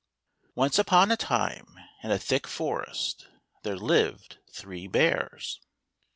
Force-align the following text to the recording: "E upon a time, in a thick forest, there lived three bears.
"E 0.57 0.67
upon 0.79 1.11
a 1.11 1.15
time, 1.15 1.77
in 2.01 2.09
a 2.09 2.17
thick 2.17 2.47
forest, 2.47 3.27
there 3.61 3.77
lived 3.77 4.39
three 4.51 4.87
bears. 4.87 5.61